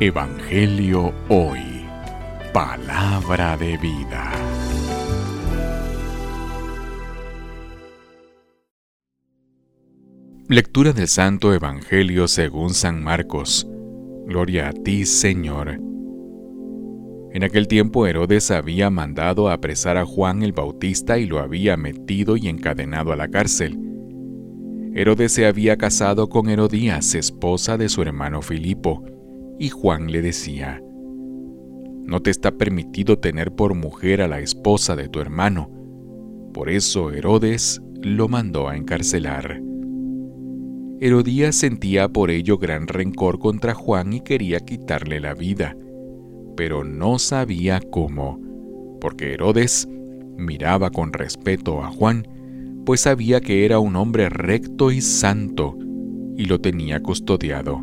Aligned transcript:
Evangelio 0.00 1.12
Hoy. 1.28 1.84
Palabra 2.52 3.56
de 3.56 3.76
vida. 3.76 4.32
Lectura 10.48 10.92
del 10.92 11.06
Santo 11.06 11.54
Evangelio 11.54 12.26
según 12.26 12.74
San 12.74 13.04
Marcos. 13.04 13.68
Gloria 14.26 14.70
a 14.70 14.72
ti, 14.72 15.06
Señor. 15.06 15.78
En 17.32 17.44
aquel 17.44 17.68
tiempo 17.68 18.06
Herodes 18.06 18.50
había 18.50 18.90
mandado 18.90 19.50
apresar 19.50 19.96
a 19.98 20.04
Juan 20.04 20.42
el 20.42 20.52
Bautista 20.52 21.18
y 21.18 21.26
lo 21.26 21.38
había 21.38 21.76
metido 21.76 22.36
y 22.36 22.48
encadenado 22.48 23.12
a 23.12 23.16
la 23.16 23.28
cárcel. 23.28 23.78
Herodes 24.94 25.32
se 25.32 25.46
había 25.46 25.76
casado 25.76 26.28
con 26.28 26.50
Herodías, 26.50 27.14
esposa 27.14 27.78
de 27.78 27.88
su 27.88 28.02
hermano 28.02 28.42
Filipo, 28.42 29.04
y 29.58 29.68
Juan 29.68 30.10
le 30.10 30.22
decía, 30.22 30.82
No 32.04 32.20
te 32.20 32.30
está 32.30 32.52
permitido 32.52 33.18
tener 33.18 33.52
por 33.52 33.74
mujer 33.74 34.22
a 34.22 34.28
la 34.28 34.40
esposa 34.40 34.96
de 34.96 35.08
tu 35.08 35.20
hermano. 35.20 35.70
Por 36.52 36.68
eso 36.70 37.10
Herodes 37.10 37.80
lo 38.02 38.28
mandó 38.28 38.68
a 38.68 38.76
encarcelar. 38.76 39.60
Herodías 41.00 41.56
sentía 41.56 42.08
por 42.08 42.30
ello 42.30 42.58
gran 42.58 42.86
rencor 42.86 43.38
contra 43.38 43.74
Juan 43.74 44.12
y 44.12 44.20
quería 44.20 44.60
quitarle 44.60 45.20
la 45.20 45.34
vida 45.34 45.76
pero 46.56 46.84
no 46.84 47.18
sabía 47.18 47.80
cómo, 47.80 48.40
porque 49.00 49.32
Herodes 49.32 49.88
miraba 50.36 50.90
con 50.90 51.12
respeto 51.12 51.82
a 51.82 51.88
Juan, 51.88 52.26
pues 52.84 53.02
sabía 53.02 53.40
que 53.40 53.64
era 53.64 53.78
un 53.78 53.96
hombre 53.96 54.28
recto 54.28 54.90
y 54.90 55.00
santo, 55.00 55.76
y 56.36 56.46
lo 56.46 56.60
tenía 56.60 57.00
custodiado. 57.00 57.82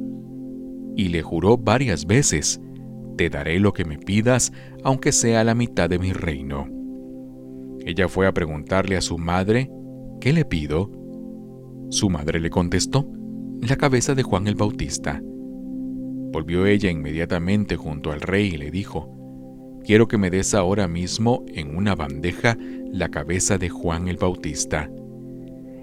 Y 0.95 1.09
le 1.09 1.21
juró 1.21 1.57
varias 1.57 2.05
veces, 2.05 2.61
te 3.17 3.29
daré 3.29 3.59
lo 3.59 3.73
que 3.73 3.85
me 3.85 3.97
pidas, 3.97 4.51
aunque 4.83 5.11
sea 5.11 5.43
la 5.43 5.55
mitad 5.55 5.89
de 5.89 5.99
mi 5.99 6.13
reino. 6.13 6.67
Ella 7.85 8.07
fue 8.07 8.27
a 8.27 8.33
preguntarle 8.33 8.97
a 8.97 9.01
su 9.01 9.17
madre, 9.17 9.71
¿qué 10.19 10.33
le 10.33 10.45
pido? 10.45 10.91
Su 11.89 12.09
madre 12.09 12.39
le 12.39 12.49
contestó, 12.49 13.07
la 13.61 13.75
cabeza 13.75 14.15
de 14.15 14.23
Juan 14.23 14.47
el 14.47 14.55
Bautista. 14.55 15.21
Volvió 16.31 16.65
ella 16.65 16.89
inmediatamente 16.89 17.75
junto 17.75 18.11
al 18.11 18.21
rey 18.21 18.47
y 18.53 18.57
le 18.57 18.71
dijo, 18.71 19.17
Quiero 19.83 20.07
que 20.07 20.17
me 20.17 20.29
des 20.29 20.53
ahora 20.53 20.87
mismo 20.87 21.43
en 21.47 21.75
una 21.75 21.95
bandeja 21.95 22.55
la 22.91 23.09
cabeza 23.09 23.57
de 23.57 23.69
Juan 23.69 24.07
el 24.07 24.17
Bautista. 24.17 24.89